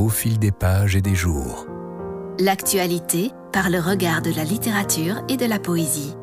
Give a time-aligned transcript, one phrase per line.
[0.00, 1.66] au fil des pages et des jours.
[2.38, 6.14] L'actualité par le regard de la littérature et de la poésie.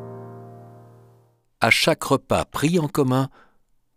[1.60, 3.28] À chaque repas pris en commun,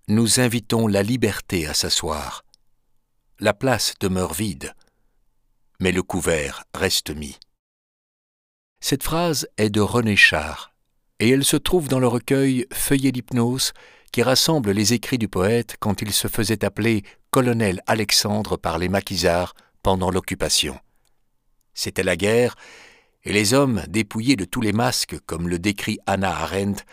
[0.07, 2.43] nous invitons la liberté à s'asseoir.
[3.39, 4.75] La place demeure vide,
[5.79, 7.39] mais le couvert reste mis.
[8.81, 10.73] Cette phrase est de René Char,
[11.19, 13.73] et elle se trouve dans le recueil Feuillet d'hypnose
[14.11, 18.89] qui rassemble les écrits du poète quand il se faisait appeler colonel Alexandre par les
[18.89, 20.79] maquisards pendant l'occupation.
[21.73, 22.55] C'était la guerre,
[23.23, 26.83] et les hommes, dépouillés de tous les masques, comme le décrit Anna Arendt,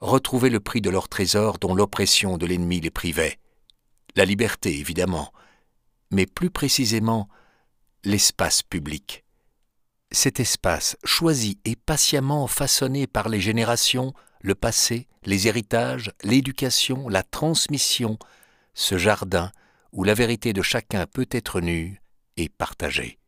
[0.00, 3.38] retrouvaient le prix de leur trésor dont l'oppression de l'ennemi les privait.
[4.16, 5.32] La liberté, évidemment,
[6.10, 7.28] mais plus précisément
[8.04, 9.24] l'espace public.
[10.10, 17.22] Cet espace, choisi et patiemment façonné par les générations, le passé, les héritages, l'éducation, la
[17.22, 18.18] transmission,
[18.74, 19.52] ce jardin
[19.92, 21.99] où la vérité de chacun peut être nue
[22.40, 23.18] et partagée.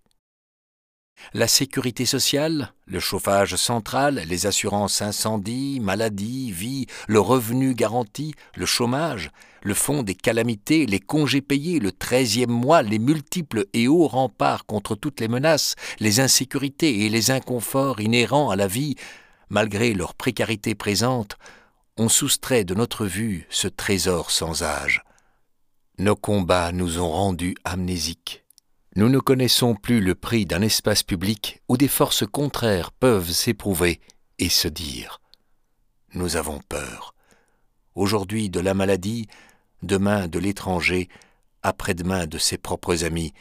[1.34, 8.66] La sécurité sociale, le chauffage central, les assurances incendie, maladie, vie, le revenu garanti, le
[8.66, 9.30] chômage,
[9.62, 14.66] le fonds des calamités, les congés payés, le treizième mois, les multiples et hauts remparts
[14.66, 18.96] contre toutes les menaces, les insécurités et les inconforts inhérents à la vie,
[19.48, 21.36] malgré leur précarité présente,
[21.98, 25.04] ont soustrait de notre vue ce trésor sans âge.
[25.98, 28.41] Nos combats nous ont rendus amnésiques.
[28.94, 34.00] Nous ne connaissons plus le prix d'un espace public où des forces contraires peuvent s'éprouver
[34.38, 35.22] et se dire.
[36.12, 37.14] Nous avons peur.
[37.94, 39.28] Aujourd'hui de la maladie,
[39.82, 41.08] demain de l'étranger,
[41.62, 43.32] après-demain de ses propres amis,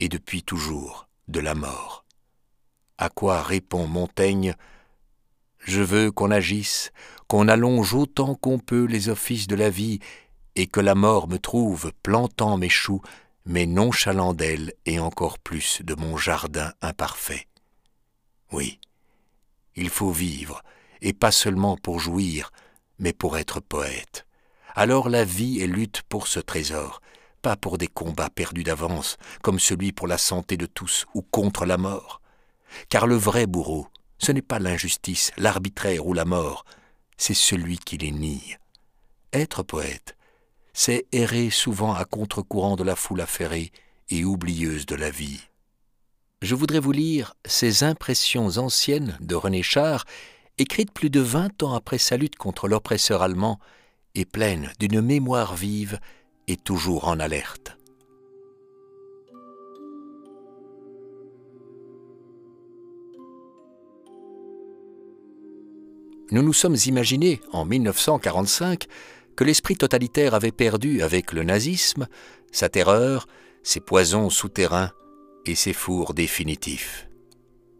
[0.00, 2.04] et depuis toujours de la mort.
[2.98, 4.56] À quoi répond Montaigne?
[5.60, 6.90] Je veux qu'on agisse,
[7.28, 10.00] qu'on allonge autant qu'on peut les offices de la vie,
[10.56, 13.02] et que la mort me trouve plantant mes choux
[13.46, 17.46] mais nonchalant d'elle et encore plus de mon jardin imparfait.
[18.52, 18.80] Oui,
[19.76, 20.62] il faut vivre,
[21.00, 22.50] et pas seulement pour jouir,
[22.98, 24.26] mais pour être poète.
[24.74, 27.00] Alors la vie est lutte pour ce trésor,
[27.40, 31.64] pas pour des combats perdus d'avance, comme celui pour la santé de tous ou contre
[31.64, 32.20] la mort.
[32.88, 33.86] Car le vrai bourreau,
[34.18, 36.64] ce n'est pas l'injustice, l'arbitraire ou la mort,
[37.16, 38.56] c'est celui qui les nie.
[39.32, 40.16] Être poète,
[40.78, 43.72] c'est errer souvent à contre-courant de la foule affairée
[44.10, 45.40] et oublieuse de la vie.
[46.42, 50.04] Je voudrais vous lire ces impressions anciennes de René Char,
[50.58, 53.58] écrites plus de vingt ans après sa lutte contre l'oppresseur allemand
[54.14, 55.98] et pleines d'une mémoire vive
[56.46, 57.78] et toujours en alerte.
[66.32, 68.88] Nous nous sommes imaginés, en 1945,
[69.36, 72.08] que l'esprit totalitaire avait perdu avec le nazisme
[72.56, 73.26] sa terreur,
[73.62, 74.90] ses poisons souterrains
[75.44, 77.08] et ses fours définitifs.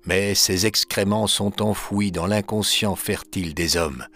[0.04, 4.06] Mais ces excréments sont enfouis dans l'inconscient fertile des hommes.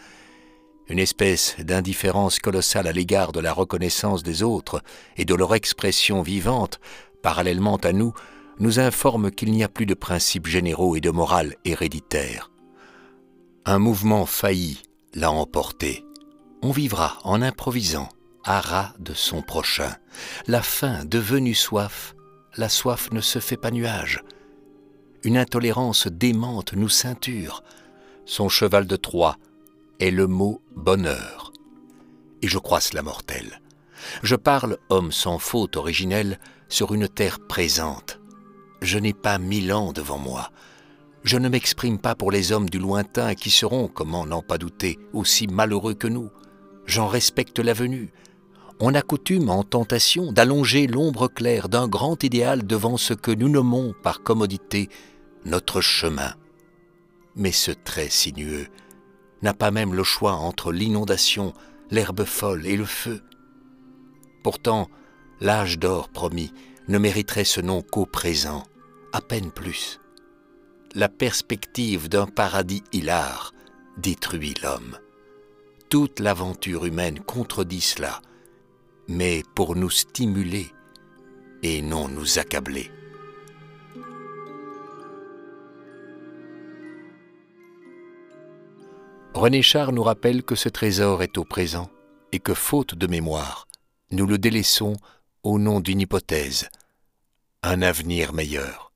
[0.89, 4.83] Une espèce d'indifférence colossale à l'égard de la reconnaissance des autres
[5.17, 6.79] et de leur expression vivante,
[7.23, 8.13] parallèlement à nous,
[8.59, 12.51] nous informe qu'il n'y a plus de principes généraux et de morale héréditaire.
[13.65, 14.83] Un mouvement failli
[15.15, 16.05] l'a emporté.
[16.63, 18.11] On vivra en improvisant,
[18.45, 19.97] à ras de son prochain.
[20.47, 22.15] La faim devenue soif,
[22.57, 24.23] la soif ne se fait pas nuage.
[25.25, 27.63] Une intolérance démente nous ceinture.
[28.27, 29.39] Son cheval de Troie
[30.01, 31.53] est le mot bonheur.
[32.43, 33.63] Et je crois cela mortel.
[34.23, 36.39] Je parle, homme sans faute originelle,
[36.69, 38.21] sur une terre présente.
[38.83, 40.51] Je n'ai pas mille ans devant moi.
[41.25, 44.99] Je ne m'exprime pas pour les hommes du lointain qui seront, comment n'en pas douter,
[45.15, 46.31] aussi malheureux que nous
[46.91, 48.13] j'en respecte la venue.
[48.81, 53.49] On a coutume, en tentation, d'allonger l'ombre claire d'un grand idéal devant ce que nous
[53.49, 54.89] nommons par commodité
[55.45, 56.35] notre chemin.
[57.37, 58.67] Mais ce trait sinueux
[59.43, 61.55] n'a pas même le choix entre l'inondation,
[61.91, 63.23] l'herbe folle et le feu.
[64.43, 64.89] Pourtant,
[65.41, 66.53] l'âge d'or promis
[66.89, 68.65] ne mériterait ce nom qu'au présent,
[69.13, 70.01] à peine plus.
[70.95, 73.53] La perspective d'un paradis hilar
[73.97, 74.99] détruit l'homme
[75.91, 78.23] toute l'aventure humaine contredit cela,
[79.09, 80.69] mais pour nous stimuler
[81.65, 82.93] et non nous accabler.
[89.35, 91.91] René Char nous rappelle que ce trésor est au présent
[92.31, 93.67] et que, faute de mémoire,
[94.13, 94.95] nous le délaissons
[95.43, 96.69] au nom d'une hypothèse,
[97.65, 98.93] un avenir meilleur.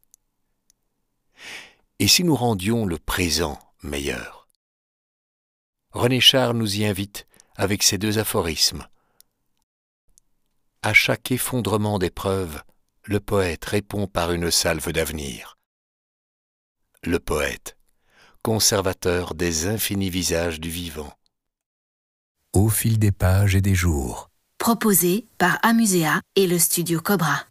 [1.98, 4.43] Et si nous rendions le présent meilleur?
[5.94, 8.84] René Char nous y invite avec ces deux aphorismes.
[10.82, 12.60] À chaque effondrement d'épreuve,
[13.04, 15.56] le poète répond par une salve d'avenir.
[17.04, 17.76] Le poète,
[18.42, 21.12] conservateur des infinis visages du vivant.
[22.52, 24.30] Au fil des pages et des jours.
[24.58, 27.44] Proposé par Amusea et le studio Cobra.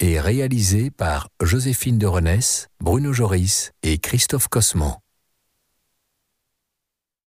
[0.00, 4.96] Et réalisé par Joséphine de Renesse, Bruno Joris et Christophe Cosman.